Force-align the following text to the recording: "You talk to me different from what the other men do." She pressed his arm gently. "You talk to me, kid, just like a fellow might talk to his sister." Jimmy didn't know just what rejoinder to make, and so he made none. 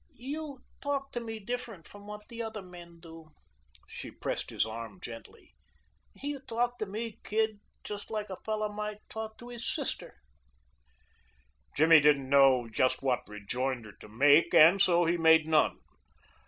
"You 0.15 0.63
talk 0.81 1.11
to 1.11 1.19
me 1.19 1.37
different 1.39 1.87
from 1.87 2.07
what 2.07 2.27
the 2.27 2.41
other 2.41 2.63
men 2.63 2.99
do." 2.99 3.29
She 3.87 4.09
pressed 4.09 4.49
his 4.49 4.65
arm 4.65 4.99
gently. 4.99 5.53
"You 6.15 6.39
talk 6.39 6.79
to 6.79 6.87
me, 6.87 7.19
kid, 7.23 7.59
just 7.83 8.09
like 8.09 8.31
a 8.31 8.37
fellow 8.43 8.67
might 8.67 9.07
talk 9.09 9.37
to 9.37 9.49
his 9.49 9.71
sister." 9.71 10.15
Jimmy 11.77 11.99
didn't 11.99 12.29
know 12.29 12.67
just 12.67 13.03
what 13.03 13.27
rejoinder 13.29 13.91
to 13.99 14.09
make, 14.09 14.55
and 14.55 14.81
so 14.81 15.05
he 15.05 15.17
made 15.17 15.45
none. 15.47 15.77